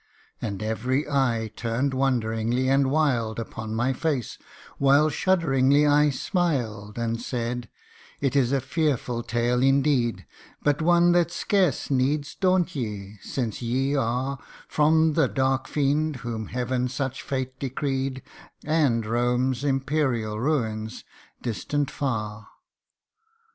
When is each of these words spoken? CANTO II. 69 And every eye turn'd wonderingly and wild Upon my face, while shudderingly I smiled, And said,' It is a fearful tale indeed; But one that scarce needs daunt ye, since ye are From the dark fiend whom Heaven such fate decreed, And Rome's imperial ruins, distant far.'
CANTO 0.41 0.63
II. 0.65 0.69
69 0.71 0.71
And 0.71 0.71
every 0.83 1.09
eye 1.11 1.51
turn'd 1.55 1.93
wonderingly 1.93 2.67
and 2.69 2.89
wild 2.89 3.37
Upon 3.39 3.75
my 3.75 3.93
face, 3.93 4.39
while 4.79 5.09
shudderingly 5.09 5.85
I 5.85 6.09
smiled, 6.09 6.97
And 6.97 7.21
said,' 7.21 7.69
It 8.19 8.35
is 8.35 8.51
a 8.51 8.59
fearful 8.61 9.21
tale 9.21 9.61
indeed; 9.61 10.25
But 10.63 10.81
one 10.81 11.11
that 11.11 11.29
scarce 11.29 11.91
needs 11.91 12.33
daunt 12.33 12.75
ye, 12.75 13.19
since 13.21 13.61
ye 13.61 13.93
are 13.93 14.39
From 14.67 15.13
the 15.13 15.27
dark 15.27 15.67
fiend 15.67 16.15
whom 16.25 16.47
Heaven 16.47 16.87
such 16.87 17.21
fate 17.21 17.59
decreed, 17.59 18.23
And 18.65 19.05
Rome's 19.05 19.63
imperial 19.63 20.39
ruins, 20.39 21.03
distant 21.43 21.91
far.' 21.91 22.47